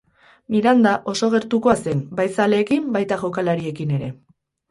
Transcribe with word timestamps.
Miranda 0.53 0.93
oso 1.13 1.27
gertukoa 1.33 1.75
zen, 1.83 2.01
bai 2.19 2.27
zaleekin, 2.39 2.89
baita 2.97 3.21
jokalariekin 3.25 3.93
ere. 3.99 4.09